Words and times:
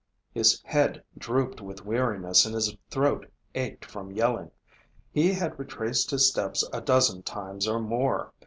His 0.33 0.63
head 0.63 1.03
drooped 1.15 1.61
with 1.61 1.85
weariness 1.85 2.43
and 2.47 2.55
his 2.55 2.75
throat 2.89 3.31
ached 3.53 3.85
from 3.85 4.11
yelling. 4.11 4.49
He 5.11 5.31
had 5.33 5.59
retraced 5.59 6.09
his 6.09 6.27
steps 6.27 6.67
a 6.73 6.81
dozen 6.81 7.21
times 7.21 7.67
or 7.67 7.79
more. 7.79 8.33